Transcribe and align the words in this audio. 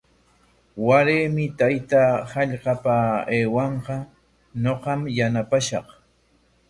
Waraymi 0.87 1.45
taytaa 1.59 2.07
hallqapa 2.31 2.95
aywanqa, 3.35 3.97
ñuqam 4.65 5.01
yanaqashaq. 5.17 5.87